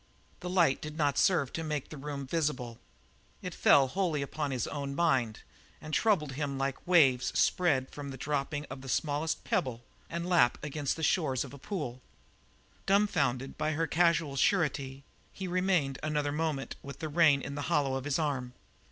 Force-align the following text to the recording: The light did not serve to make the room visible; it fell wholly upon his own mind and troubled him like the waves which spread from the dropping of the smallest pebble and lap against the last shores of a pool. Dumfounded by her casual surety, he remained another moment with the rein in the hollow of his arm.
The 0.39 0.49
light 0.49 0.81
did 0.81 0.97
not 0.97 1.19
serve 1.19 1.53
to 1.53 1.63
make 1.63 1.89
the 1.89 1.95
room 1.97 2.25
visible; 2.25 2.79
it 3.43 3.53
fell 3.53 3.87
wholly 3.87 4.23
upon 4.23 4.49
his 4.49 4.65
own 4.65 4.95
mind 4.95 5.41
and 5.79 5.93
troubled 5.93 6.31
him 6.31 6.57
like 6.57 6.77
the 6.83 6.89
waves 6.89 7.31
which 7.31 7.39
spread 7.39 7.91
from 7.91 8.09
the 8.09 8.17
dropping 8.17 8.65
of 8.65 8.81
the 8.81 8.89
smallest 8.89 9.43
pebble 9.43 9.83
and 10.09 10.27
lap 10.27 10.57
against 10.63 10.95
the 10.95 11.01
last 11.01 11.05
shores 11.11 11.43
of 11.43 11.53
a 11.53 11.59
pool. 11.59 12.01
Dumfounded 12.87 13.59
by 13.59 13.73
her 13.73 13.85
casual 13.85 14.35
surety, 14.37 15.03
he 15.31 15.47
remained 15.47 15.99
another 16.01 16.31
moment 16.31 16.75
with 16.81 16.97
the 16.97 17.07
rein 17.07 17.39
in 17.39 17.53
the 17.53 17.61
hollow 17.69 17.93
of 17.93 18.05
his 18.05 18.17
arm. 18.17 18.53